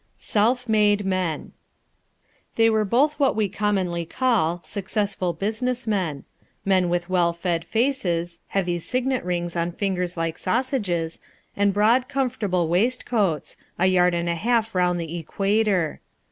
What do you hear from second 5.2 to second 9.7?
business men men with well fed faces, heavy signet rings